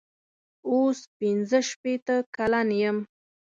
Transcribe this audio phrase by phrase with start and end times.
[0.69, 2.97] اوس پنځه شپېته کلن یم.